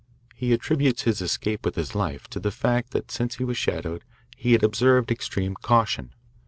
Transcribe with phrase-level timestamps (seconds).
[0.33, 4.03] He attributes his escape with his life to the fact that since he was shadowed
[4.35, 6.15] he has observed extreme caution.